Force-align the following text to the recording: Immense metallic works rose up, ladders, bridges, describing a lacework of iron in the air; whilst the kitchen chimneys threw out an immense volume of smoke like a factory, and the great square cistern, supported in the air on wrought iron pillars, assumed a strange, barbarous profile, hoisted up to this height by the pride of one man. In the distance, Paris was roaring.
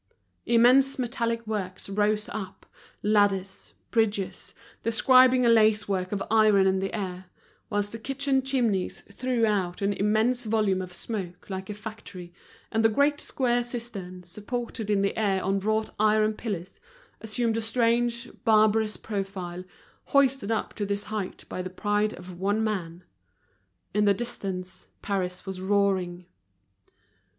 Immense 0.47 0.97
metallic 0.97 1.45
works 1.45 1.87
rose 1.87 2.27
up, 2.29 2.65
ladders, 3.03 3.75
bridges, 3.91 4.55
describing 4.81 5.45
a 5.45 5.47
lacework 5.49 6.11
of 6.11 6.23
iron 6.31 6.65
in 6.65 6.79
the 6.79 6.91
air; 6.91 7.25
whilst 7.69 7.91
the 7.91 7.99
kitchen 7.99 8.41
chimneys 8.41 9.01
threw 9.13 9.45
out 9.45 9.79
an 9.83 9.93
immense 9.93 10.45
volume 10.45 10.81
of 10.81 10.91
smoke 10.91 11.47
like 11.51 11.69
a 11.69 11.75
factory, 11.75 12.33
and 12.71 12.83
the 12.83 12.89
great 12.89 13.19
square 13.19 13.63
cistern, 13.63 14.23
supported 14.23 14.89
in 14.89 15.03
the 15.03 15.15
air 15.15 15.43
on 15.43 15.59
wrought 15.59 15.91
iron 15.99 16.33
pillars, 16.33 16.79
assumed 17.19 17.55
a 17.55 17.61
strange, 17.61 18.27
barbarous 18.43 18.97
profile, 18.97 19.63
hoisted 20.05 20.49
up 20.49 20.73
to 20.73 20.83
this 20.83 21.03
height 21.13 21.45
by 21.47 21.61
the 21.61 21.69
pride 21.69 22.15
of 22.15 22.39
one 22.39 22.63
man. 22.63 23.03
In 23.93 24.05
the 24.05 24.15
distance, 24.15 24.87
Paris 25.03 25.45
was 25.45 25.61
roaring. 25.61 26.25